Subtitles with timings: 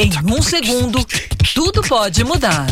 [0.00, 1.04] Em um segundo,
[1.52, 2.66] tudo pode mudar.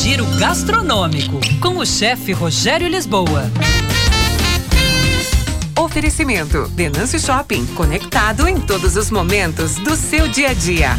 [0.00, 3.50] Giro gastronômico com o chefe Rogério Lisboa.
[5.78, 10.90] Oferecimento: Denâncio Shopping, conectado em todos os momentos do seu dia a dia.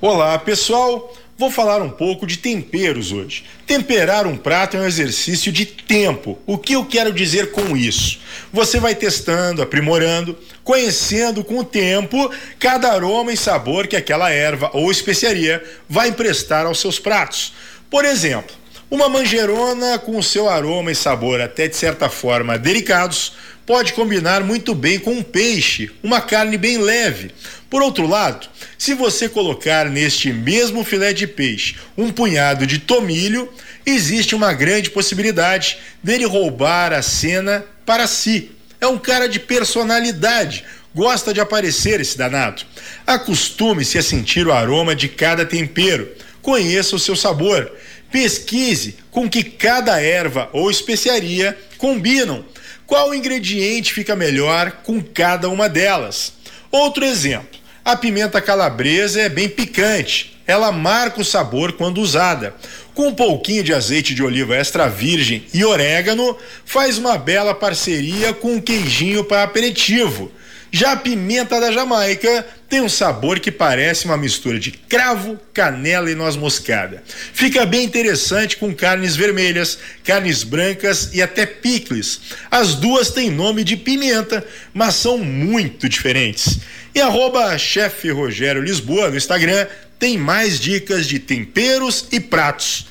[0.00, 1.12] Olá, pessoal.
[1.42, 3.42] Vou falar um pouco de temperos hoje.
[3.66, 6.38] Temperar um prato é um exercício de tempo.
[6.46, 8.20] O que eu quero dizer com isso?
[8.52, 14.70] Você vai testando, aprimorando, conhecendo com o tempo cada aroma e sabor que aquela erva
[14.72, 17.52] ou especiaria vai emprestar aos seus pratos.
[17.90, 18.54] Por exemplo,
[18.92, 23.32] uma manjerona com o seu aroma e sabor até de certa forma delicados
[23.64, 27.30] pode combinar muito bem com um peixe, uma carne bem leve.
[27.70, 28.46] Por outro lado,
[28.76, 33.50] se você colocar neste mesmo filé de peixe um punhado de tomilho,
[33.86, 38.50] existe uma grande possibilidade dele roubar a cena para si.
[38.78, 42.60] É um cara de personalidade, gosta de aparecer esse danado.
[43.06, 46.10] Acostume-se a sentir o aroma de cada tempero,
[46.42, 47.72] conheça o seu sabor
[48.12, 52.44] Pesquise com que cada erva ou especiaria combinam.
[52.86, 56.34] Qual ingrediente fica melhor com cada uma delas?
[56.70, 60.38] Outro exemplo: a pimenta calabresa é bem picante.
[60.46, 62.54] Ela marca o sabor quando usada.
[62.94, 68.34] Com um pouquinho de azeite de oliva extra virgem e orégano, faz uma bela parceria
[68.34, 70.30] com um queijinho para aperitivo.
[70.74, 76.10] Já a pimenta da Jamaica tem um sabor que parece uma mistura de cravo, canela
[76.10, 77.02] e noz moscada.
[77.06, 82.22] Fica bem interessante com carnes vermelhas, carnes brancas e até picles.
[82.50, 84.42] As duas têm nome de pimenta,
[84.72, 86.60] mas são muito diferentes.
[86.94, 89.66] E arroba chefe Rogério Lisboa no Instagram
[89.98, 92.86] tem mais dicas de temperos e pratos.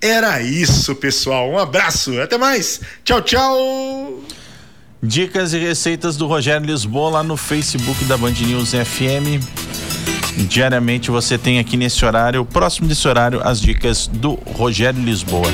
[0.00, 1.50] Era isso, pessoal.
[1.50, 2.80] Um abraço, até mais.
[3.04, 4.24] Tchau, tchau.
[5.06, 9.40] Dicas e receitas do Rogério Lisboa lá no Facebook da Band News FM.
[10.48, 15.46] Diariamente você tem aqui nesse horário, próximo desse horário, as dicas do Rogério Lisboa.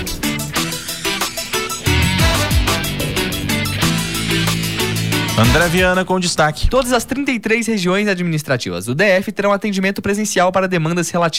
[5.39, 6.69] André Viana com destaque.
[6.71, 11.31] Todas as 33 regiões administrativas do DF terão atendimento presencial para demandas relativas